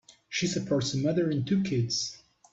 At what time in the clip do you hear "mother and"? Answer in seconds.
0.97-1.45